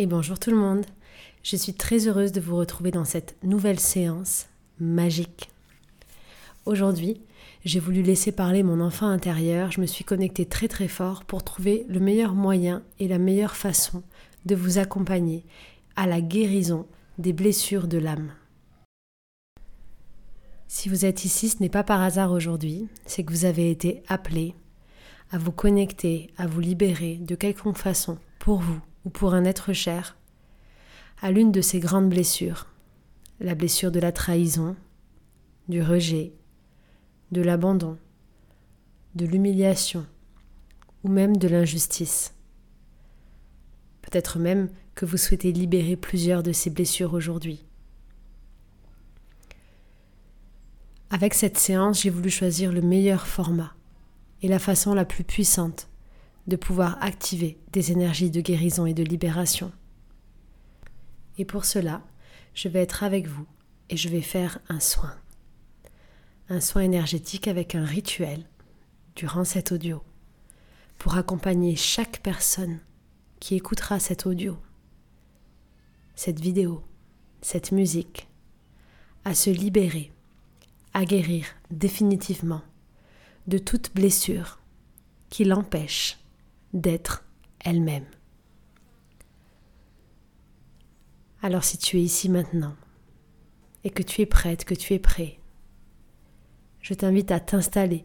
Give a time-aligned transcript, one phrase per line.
[0.00, 0.86] et bonjour tout le monde.
[1.42, 4.46] Je suis très heureuse de vous retrouver dans cette nouvelle séance
[4.78, 5.50] magique.
[6.64, 7.20] Aujourd'hui,
[7.66, 11.44] j'ai voulu laisser parler mon enfant intérieur, je me suis connectée très très fort pour
[11.44, 14.02] trouver le meilleur moyen et la meilleure façon
[14.46, 15.44] de vous accompagner
[15.96, 16.86] à la guérison
[17.18, 18.32] des blessures de l'âme.
[20.66, 24.02] Si vous êtes ici, ce n'est pas par hasard aujourd'hui, c'est que vous avez été
[24.08, 24.54] appelé
[25.30, 29.72] à vous connecter, à vous libérer de quelconque façon pour vous ou pour un être
[29.72, 30.16] cher,
[31.22, 32.66] à l'une de ces grandes blessures,
[33.40, 34.76] la blessure de la trahison,
[35.68, 36.32] du rejet,
[37.32, 37.98] de l'abandon,
[39.14, 40.06] de l'humiliation
[41.04, 42.34] ou même de l'injustice.
[44.02, 47.64] Peut-être même que vous souhaitez libérer plusieurs de ces blessures aujourd'hui.
[51.10, 53.74] Avec cette séance, j'ai voulu choisir le meilleur format
[54.42, 55.89] et la façon la plus puissante
[56.46, 59.72] de pouvoir activer des énergies de guérison et de libération.
[61.38, 62.02] Et pour cela,
[62.54, 63.46] je vais être avec vous
[63.88, 65.14] et je vais faire un soin.
[66.48, 68.44] Un soin énergétique avec un rituel
[69.16, 70.02] durant cet audio
[70.98, 72.78] pour accompagner chaque personne
[73.38, 74.58] qui écoutera cet audio,
[76.14, 76.84] cette vidéo,
[77.40, 78.28] cette musique,
[79.24, 80.12] à se libérer,
[80.92, 82.62] à guérir définitivement
[83.46, 84.58] de toute blessure
[85.30, 86.19] qui l'empêche
[86.72, 87.24] d'être
[87.60, 88.06] elle-même.
[91.42, 92.76] Alors si tu es ici maintenant
[93.84, 95.38] et que tu es prête, que tu es prêt,
[96.80, 98.04] je t'invite à t'installer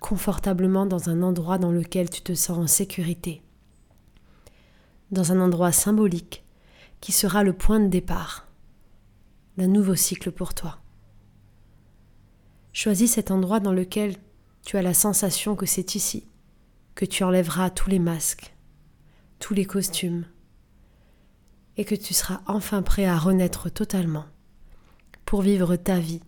[0.00, 3.42] confortablement dans un endroit dans lequel tu te sens en sécurité,
[5.10, 6.44] dans un endroit symbolique
[7.00, 8.48] qui sera le point de départ
[9.56, 10.78] d'un nouveau cycle pour toi.
[12.72, 14.16] Choisis cet endroit dans lequel
[14.64, 16.26] tu as la sensation que c'est ici,
[16.94, 18.54] que tu enlèveras tous les masques,
[19.38, 20.26] tous les costumes,
[21.76, 24.26] et que tu seras enfin prêt à renaître totalement
[25.24, 26.22] pour vivre ta vie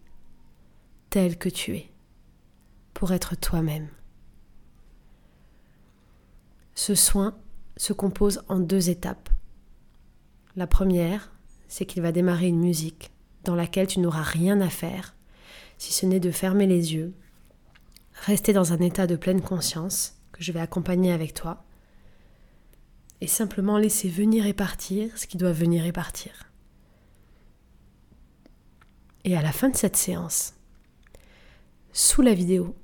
[1.10, 1.90] telle que tu es,
[2.94, 3.88] pour être toi-même.
[6.74, 7.38] Ce soin
[7.76, 9.30] se compose en deux étapes.
[10.56, 11.30] La première,
[11.68, 13.10] c'est qu'il va démarrer une musique
[13.44, 15.14] dans laquelle tu n'auras rien à faire,
[15.78, 17.14] si ce n'est de fermer les yeux,
[18.24, 21.64] rester dans un état de pleine conscience, que je vais accompagner avec toi,
[23.20, 26.50] et simplement laisser venir et partir ce qui doit venir et partir.
[29.24, 30.54] Et à la fin de cette séance,
[31.92, 32.76] sous la vidéo,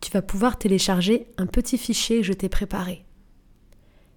[0.00, 3.04] tu vas pouvoir télécharger un petit fichier que je t'ai préparé.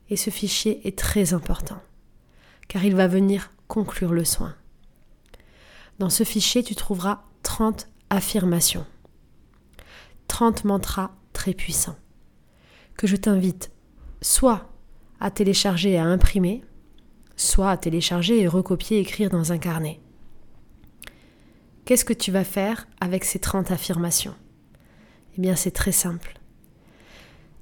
[0.09, 1.81] Et ce fichier est très important,
[2.67, 4.55] car il va venir conclure le soin.
[5.97, 8.85] Dans ce fichier, tu trouveras 30 affirmations,
[10.27, 11.97] 30 mantras très puissants
[12.97, 13.71] que je t'invite
[14.21, 14.69] soit
[15.19, 16.63] à télécharger et à imprimer,
[17.35, 19.99] soit à télécharger et recopier écrire dans un carnet.
[21.85, 24.35] Qu'est-ce que tu vas faire avec ces 30 affirmations?
[25.37, 26.39] Eh bien c'est très simple.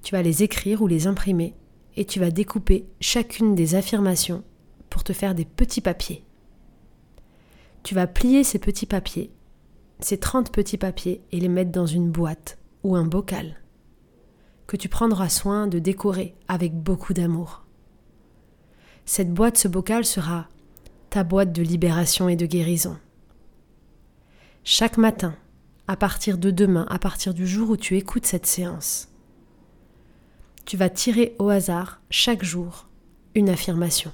[0.03, 1.55] Tu vas les écrire ou les imprimer
[1.95, 4.43] et tu vas découper chacune des affirmations
[4.89, 6.23] pour te faire des petits papiers.
[7.83, 9.31] Tu vas plier ces petits papiers,
[9.99, 13.61] ces 30 petits papiers, et les mettre dans une boîte ou un bocal
[14.71, 17.65] que tu prendras soin de décorer avec beaucoup d'amour.
[19.03, 20.47] Cette boîte, ce bocal sera
[21.09, 22.97] ta boîte de libération et de guérison.
[24.63, 25.35] Chaque matin,
[25.89, 29.09] à partir de demain, à partir du jour où tu écoutes cette séance,
[30.63, 32.87] tu vas tirer au hasard chaque jour
[33.35, 34.13] une affirmation.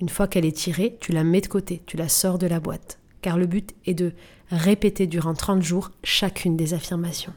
[0.00, 2.58] Une fois qu'elle est tirée, tu la mets de côté, tu la sors de la
[2.58, 4.14] boîte, car le but est de
[4.50, 7.34] répéter durant 30 jours chacune des affirmations.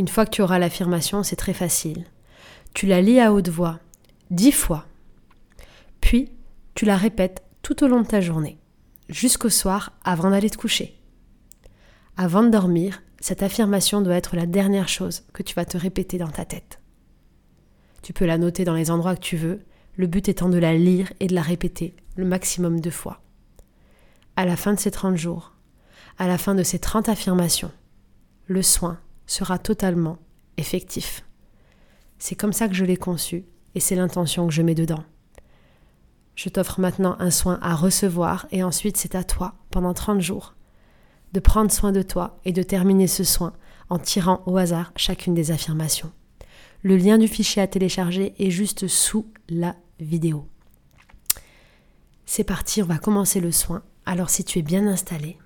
[0.00, 2.06] Une fois que tu auras l'affirmation, c'est très facile.
[2.72, 3.80] Tu la lis à haute voix
[4.30, 4.86] dix fois.
[6.00, 6.32] Puis,
[6.74, 8.56] tu la répètes tout au long de ta journée,
[9.10, 10.98] jusqu'au soir avant d'aller te coucher.
[12.16, 16.16] Avant de dormir, cette affirmation doit être la dernière chose que tu vas te répéter
[16.16, 16.80] dans ta tête.
[18.00, 19.60] Tu peux la noter dans les endroits que tu veux,
[19.96, 23.20] le but étant de la lire et de la répéter le maximum de fois.
[24.36, 25.52] À la fin de ces 30 jours,
[26.16, 27.70] à la fin de ces 30 affirmations,
[28.46, 28.98] le soin
[29.30, 30.18] sera totalement
[30.56, 31.24] effectif.
[32.18, 33.44] C'est comme ça que je l'ai conçu
[33.74, 35.04] et c'est l'intention que je mets dedans.
[36.34, 40.54] Je t'offre maintenant un soin à recevoir et ensuite c'est à toi, pendant 30 jours,
[41.32, 43.52] de prendre soin de toi et de terminer ce soin
[43.88, 46.12] en tirant au hasard chacune des affirmations.
[46.82, 50.48] Le lien du fichier à télécharger est juste sous la vidéo.
[52.26, 53.82] C'est parti, on va commencer le soin.
[54.06, 55.38] Alors si tu es bien installé,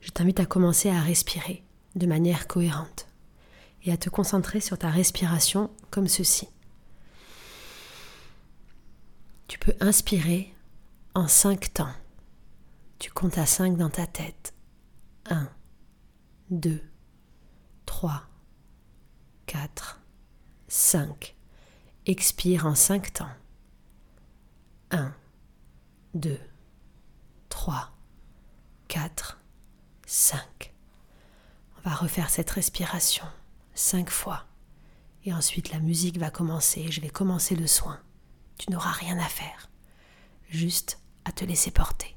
[0.00, 1.62] je t'invite à commencer à respirer
[1.94, 3.06] de manière cohérente
[3.84, 6.48] et à te concentrer sur ta respiration comme ceci.
[9.46, 10.54] Tu peux inspirer
[11.14, 11.92] en cinq temps.
[12.98, 14.54] Tu comptes à cinq dans ta tête.
[15.30, 15.48] 1,
[16.50, 16.82] 2,
[17.86, 18.22] 3,
[19.46, 20.00] 4,
[20.68, 21.36] 5.
[22.06, 23.30] Expire en cinq temps.
[24.90, 25.14] 1,
[26.14, 26.38] 2,
[27.48, 27.92] 3,
[28.88, 29.40] 4,
[30.06, 30.73] 5.
[31.84, 33.24] Va refaire cette respiration
[33.74, 34.44] cinq fois.
[35.24, 38.00] Et ensuite la musique va commencer, je vais commencer le soin.
[38.58, 39.68] Tu n'auras rien à faire,
[40.48, 42.16] juste à te laisser porter.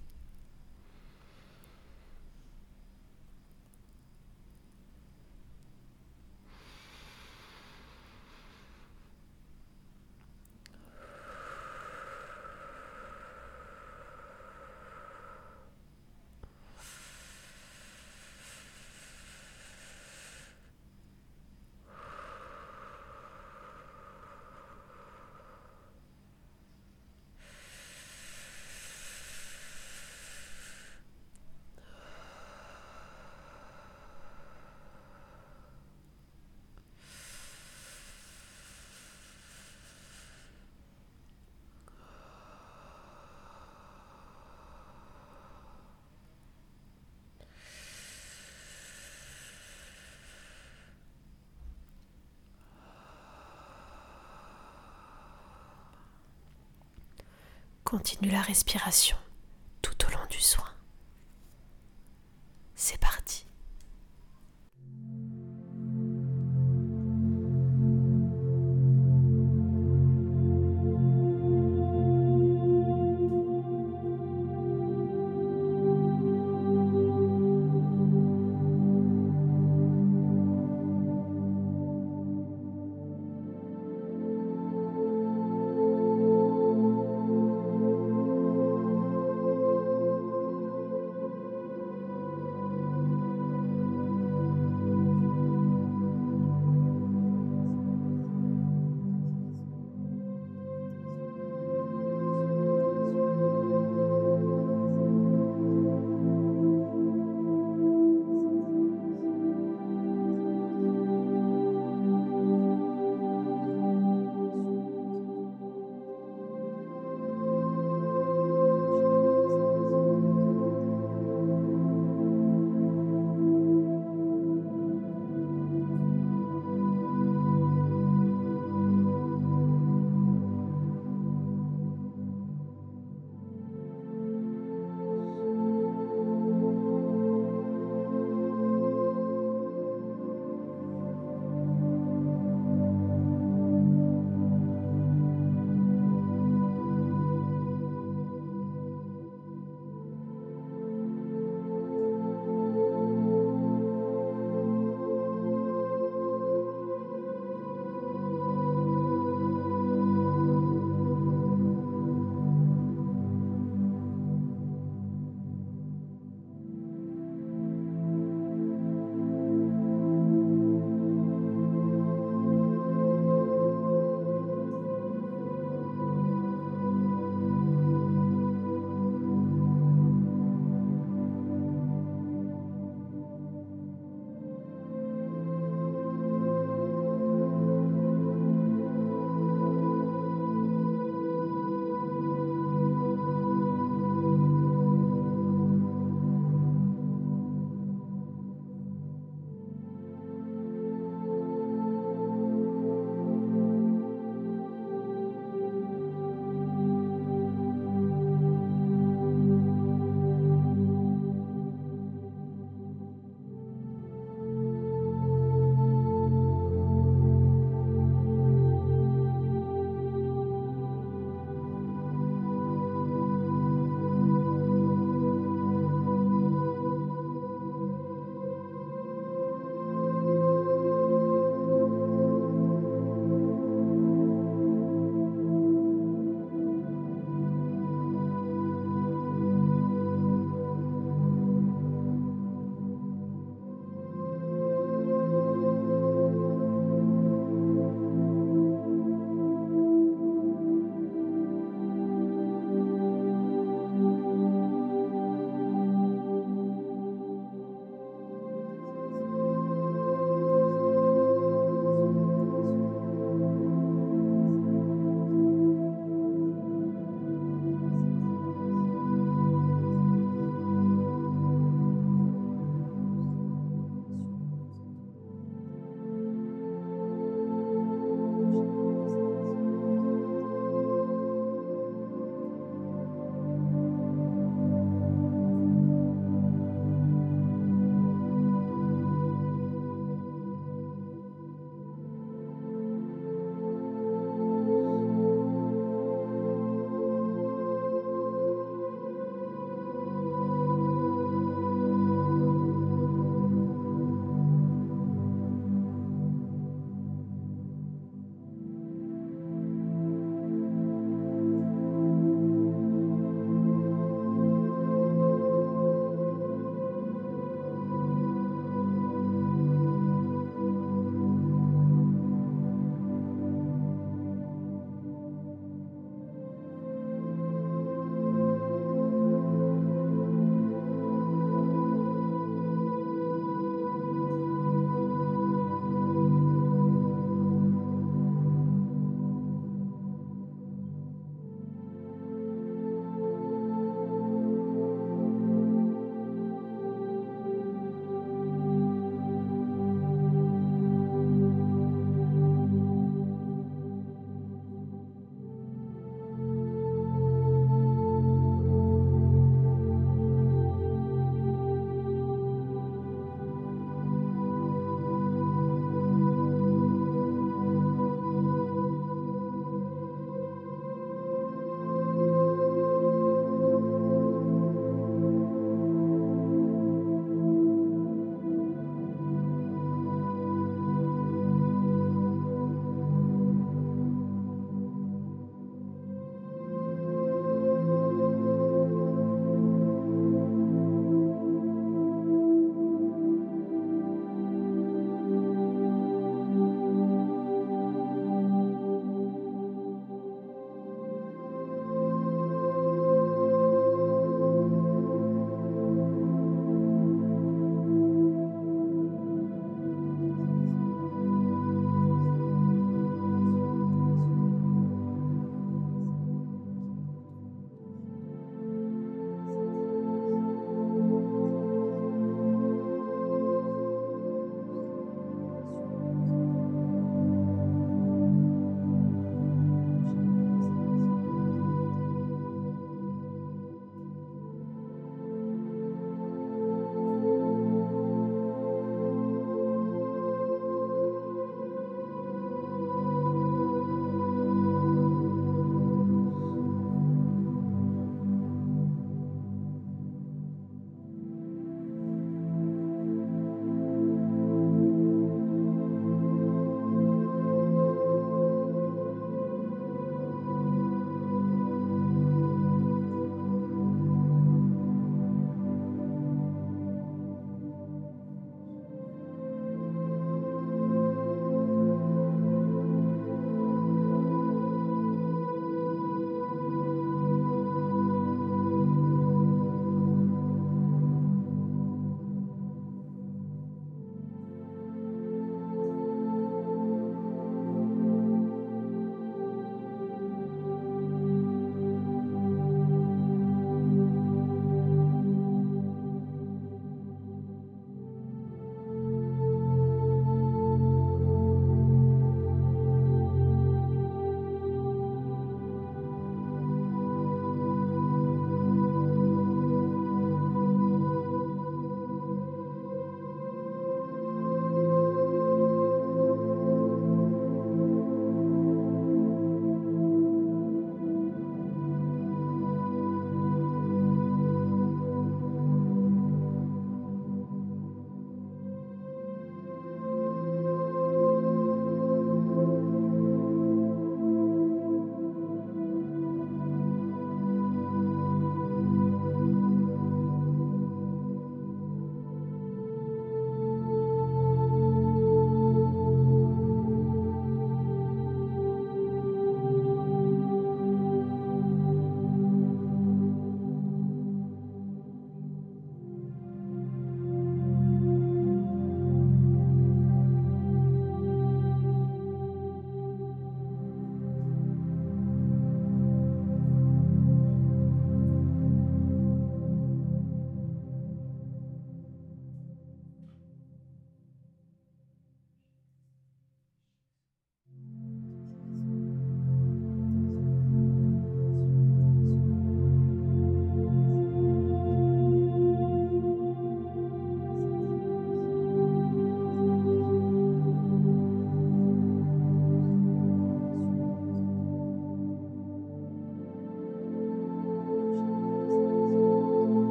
[57.90, 59.16] Continue la respiration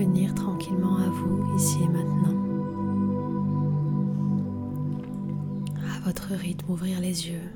[0.00, 2.34] revenir tranquillement à vous ici et maintenant.
[5.76, 7.50] À votre rythme, ouvrir les yeux.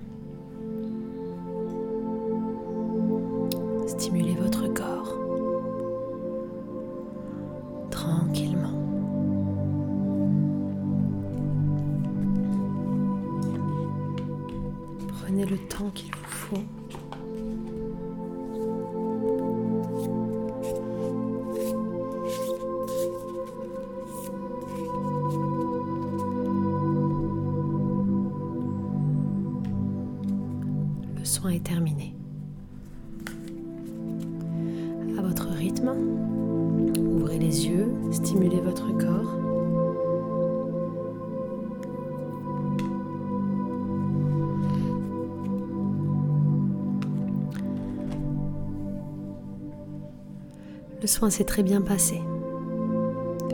[51.05, 52.23] Le soin s'est très bien passé.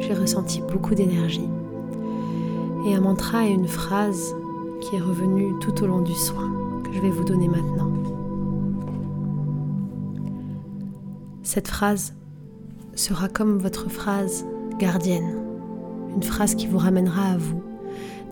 [0.01, 1.49] J'ai ressenti beaucoup d'énergie.
[2.87, 4.37] Et un mantra et une phrase
[4.81, 6.49] qui est revenue tout au long du soin
[6.85, 7.93] que je vais vous donner maintenant.
[11.43, 12.15] Cette phrase
[12.95, 14.47] sera comme votre phrase
[14.79, 15.35] gardienne,
[16.15, 17.65] une phrase qui vous ramènera à vous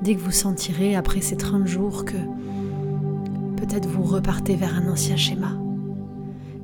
[0.00, 2.18] dès que vous sentirez après ces 30 jours que
[3.56, 5.58] peut-être vous repartez vers un ancien schéma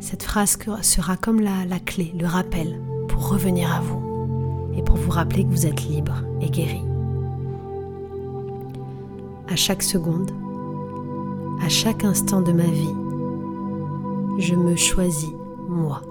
[0.04, 4.96] cette phrase sera comme la, la clé, le rappel pour revenir à vous et pour
[4.96, 6.82] vous rappeler que vous êtes libre et guéri.
[9.48, 10.30] À chaque seconde,
[11.62, 12.94] à chaque instant de ma vie,
[14.38, 15.32] je me choisis
[15.68, 16.02] moi.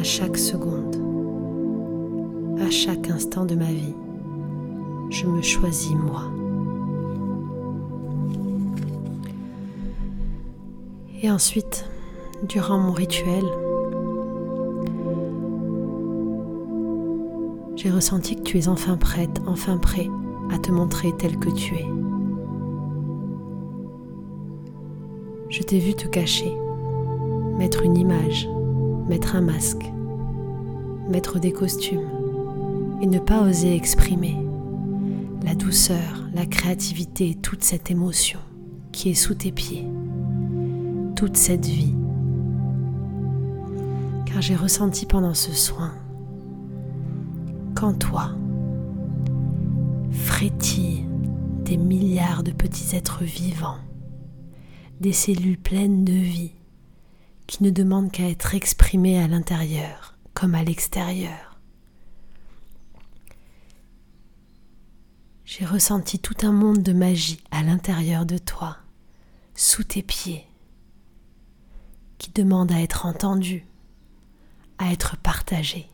[0.00, 0.96] À chaque seconde,
[2.58, 3.94] à chaque instant de ma vie,
[5.10, 6.22] je me choisis moi.
[11.24, 11.86] Et ensuite,
[12.46, 13.44] durant mon rituel,
[17.76, 20.10] j'ai ressenti que tu es enfin prête, enfin prêt
[20.52, 21.86] à te montrer tel que tu es.
[25.48, 26.52] Je t'ai vu te cacher,
[27.56, 28.46] mettre une image,
[29.08, 29.90] mettre un masque,
[31.08, 34.36] mettre des costumes et ne pas oser exprimer
[35.42, 38.40] la douceur, la créativité toute cette émotion
[38.92, 39.86] qui est sous tes pieds
[41.14, 41.94] toute cette vie.
[44.26, 45.94] Car j'ai ressenti pendant ce soin
[47.74, 48.32] qu'en toi
[50.10, 51.06] frétillent
[51.64, 53.78] des milliards de petits êtres vivants,
[55.00, 56.52] des cellules pleines de vie
[57.46, 61.60] qui ne demandent qu'à être exprimées à l'intérieur comme à l'extérieur.
[65.44, 68.78] J'ai ressenti tout un monde de magie à l'intérieur de toi,
[69.54, 70.46] sous tes pieds,
[72.24, 73.66] qui demande à être entendu,
[74.78, 75.90] à être partagé.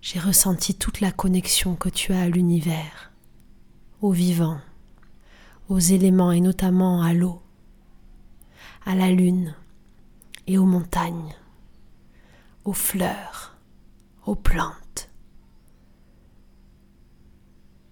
[0.00, 3.10] J'ai ressenti toute la connexion que tu as à l'univers,
[4.00, 4.60] au vivant,
[5.68, 7.42] aux éléments et notamment à l'eau,
[8.86, 9.56] à la lune
[10.46, 11.34] et aux montagnes,
[12.64, 13.56] aux fleurs,
[14.24, 15.10] aux plantes.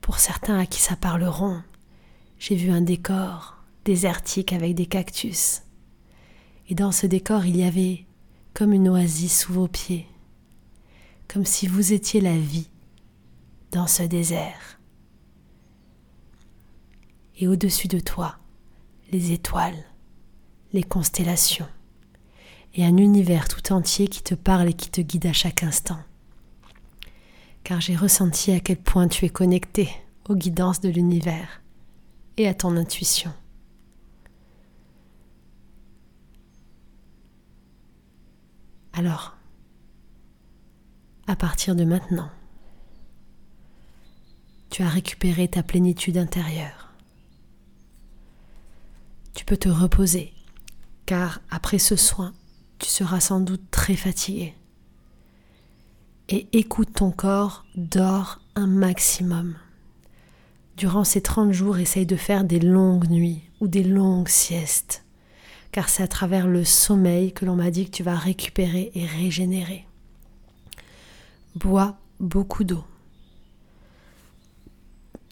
[0.01, 1.61] Pour certains à qui ça parleront,
[2.39, 5.63] j'ai vu un décor désertique avec des cactus.
[6.69, 8.05] Et dans ce décor, il y avait
[8.55, 10.07] comme une oasis sous vos pieds,
[11.29, 12.69] comme si vous étiez la vie
[13.71, 14.79] dans ce désert.
[17.39, 18.37] Et au-dessus de toi,
[19.11, 19.85] les étoiles,
[20.73, 21.69] les constellations,
[22.75, 25.99] et un univers tout entier qui te parle et qui te guide à chaque instant.
[27.65, 29.89] Car j'ai ressenti à quel point tu es connecté
[30.29, 31.63] aux guidances de l'univers
[32.37, 33.33] et à ton intuition.
[38.95, 39.37] Alors,
[41.27, 42.31] à partir de maintenant,
[44.69, 46.93] tu as récupéré ta plénitude intérieure.
[49.35, 50.35] Tu peux te reposer,
[51.07, 52.35] car après ce soin,
[52.79, 54.55] tu seras sans doute très fatigué.
[56.29, 59.57] Et écoute ton corps, dors un maximum.
[60.77, 65.02] Durant ces 30 jours, essaye de faire des longues nuits ou des longues siestes
[65.73, 69.07] car c'est à travers le sommeil que l'on m'a dit que tu vas récupérer et
[69.07, 69.87] régénérer.
[71.55, 72.85] Bois beaucoup d'eau.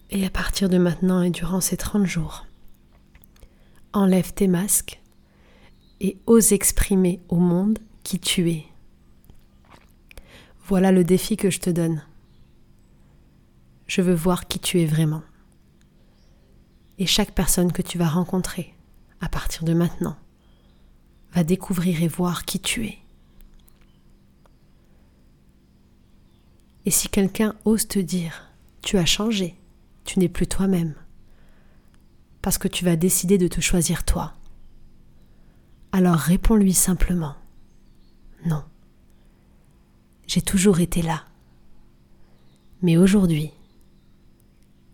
[0.09, 2.47] Et à partir de maintenant et durant ces 30 jours,
[3.93, 5.01] enlève tes masques
[6.01, 8.65] et ose exprimer au monde qui tu es.
[10.65, 12.03] Voilà le défi que je te donne.
[13.87, 15.23] Je veux voir qui tu es vraiment.
[16.99, 18.75] Et chaque personne que tu vas rencontrer
[19.21, 20.17] à partir de maintenant
[21.33, 22.99] va découvrir et voir qui tu es.
[26.87, 28.49] Et si quelqu'un ose te dire,
[28.83, 29.55] tu as changé,
[30.05, 30.95] tu n'es plus toi-même,
[32.43, 34.35] parce que tu vas décider de te choisir toi,
[35.93, 37.37] alors réponds-lui simplement,
[38.47, 38.65] non,
[40.27, 41.25] j'ai toujours été là,
[42.83, 43.51] mais aujourd'hui,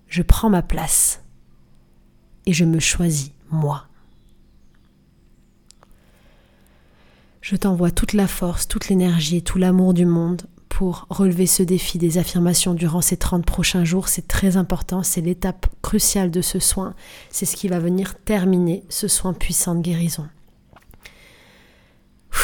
[0.08, 1.22] je prends ma place
[2.46, 3.86] et je me choisis moi.
[7.48, 11.96] Je t'envoie toute la force, toute l'énergie tout l'amour du monde pour relever ce défi
[11.96, 14.08] des affirmations durant ces 30 prochains jours.
[14.08, 16.96] C'est très important, c'est l'étape cruciale de ce soin.
[17.30, 20.28] C'est ce qui va venir terminer ce soin puissant de guérison.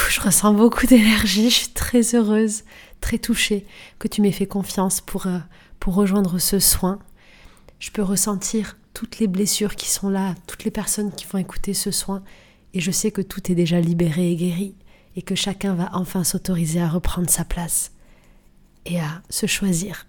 [0.09, 2.63] Je ressens beaucoup d'énergie, je suis très heureuse,
[3.01, 3.67] très touchée
[3.99, 5.41] que tu m'aies fait confiance pour, euh,
[5.81, 7.01] pour rejoindre ce soin.
[7.81, 11.75] Je peux ressentir toutes les blessures qui sont là, toutes les personnes qui vont écouter
[11.75, 12.23] ce soin,
[12.73, 14.77] et je sais que tout est déjà libéré et guéri,
[15.17, 17.93] et que chacun va enfin s'autoriser à reprendre sa place
[18.87, 20.07] et à se choisir.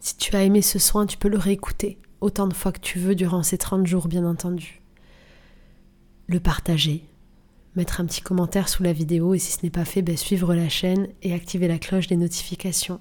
[0.00, 2.98] Si tu as aimé ce soin, tu peux le réécouter autant de fois que tu
[2.98, 4.80] veux durant ces 30 jours, bien entendu.
[6.28, 7.04] Le partager,
[7.76, 10.54] mettre un petit commentaire sous la vidéo et si ce n'est pas fait, ben, suivre
[10.54, 13.00] la chaîne et activer la cloche des notifications.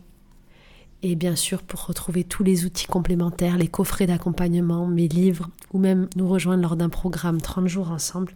[1.04, 5.80] Et bien sûr, pour retrouver tous les outils complémentaires, les coffrets d'accompagnement, mes livres, ou
[5.80, 8.34] même nous rejoindre lors d'un programme 30 jours ensemble,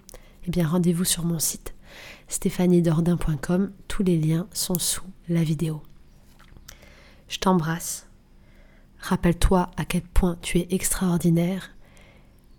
[0.48, 1.76] eh bien rendez-vous sur mon site
[2.28, 3.72] stéphaniedordin.com.
[3.88, 5.82] Tous les liens sont sous la vidéo.
[7.28, 8.08] Je t'embrasse.
[9.00, 11.70] Rappelle-toi à quel point tu es extraordinaire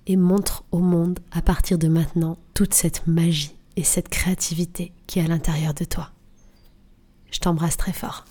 [0.06, 5.18] et montre au monde à partir de maintenant toute cette magie et cette créativité qui
[5.18, 6.10] est à l'intérieur de toi.
[7.32, 8.24] Je t'embrasse très fort.